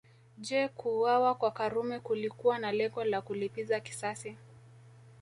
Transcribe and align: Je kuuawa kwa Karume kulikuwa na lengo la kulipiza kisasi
Je 0.37 0.67
kuuawa 0.67 1.35
kwa 1.35 1.51
Karume 1.51 1.99
kulikuwa 1.99 2.59
na 2.59 2.71
lengo 2.71 3.03
la 3.03 3.21
kulipiza 3.21 3.79
kisasi 3.79 4.37